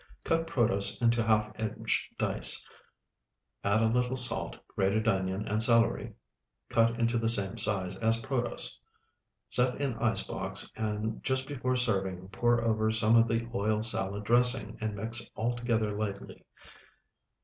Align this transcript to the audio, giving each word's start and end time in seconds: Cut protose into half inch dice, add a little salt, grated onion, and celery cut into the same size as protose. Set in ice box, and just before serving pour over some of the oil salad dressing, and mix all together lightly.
Cut 0.25 0.47
protose 0.47 0.99
into 0.99 1.21
half 1.23 1.51
inch 1.59 2.09
dice, 2.17 2.67
add 3.63 3.83
a 3.83 3.87
little 3.87 4.15
salt, 4.15 4.57
grated 4.75 5.07
onion, 5.07 5.47
and 5.47 5.61
celery 5.61 6.15
cut 6.69 6.99
into 6.99 7.19
the 7.19 7.29
same 7.29 7.55
size 7.55 7.95
as 7.97 8.19
protose. 8.19 8.79
Set 9.47 9.79
in 9.79 9.93
ice 9.99 10.23
box, 10.25 10.71
and 10.75 11.21
just 11.23 11.47
before 11.47 11.75
serving 11.75 12.29
pour 12.29 12.63
over 12.63 12.89
some 12.89 13.15
of 13.15 13.27
the 13.27 13.47
oil 13.53 13.83
salad 13.83 14.23
dressing, 14.23 14.75
and 14.81 14.95
mix 14.95 15.29
all 15.35 15.55
together 15.55 15.95
lightly. 15.95 16.45